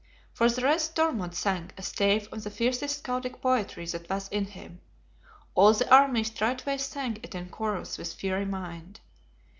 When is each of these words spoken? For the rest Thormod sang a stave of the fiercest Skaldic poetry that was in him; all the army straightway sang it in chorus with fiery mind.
For 0.33 0.49
the 0.49 0.63
rest 0.63 0.95
Thormod 0.95 1.35
sang 1.35 1.69
a 1.77 1.83
stave 1.83 2.27
of 2.31 2.43
the 2.43 2.49
fiercest 2.49 3.03
Skaldic 3.03 3.39
poetry 3.39 3.85
that 3.85 4.09
was 4.09 4.29
in 4.29 4.45
him; 4.45 4.81
all 5.53 5.73
the 5.73 5.93
army 5.93 6.23
straightway 6.23 6.79
sang 6.79 7.17
it 7.21 7.35
in 7.35 7.49
chorus 7.49 7.99
with 7.99 8.11
fiery 8.19 8.45
mind. 8.45 8.99